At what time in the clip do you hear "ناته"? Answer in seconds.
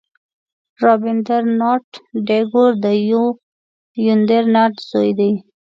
1.59-1.95, 4.55-4.79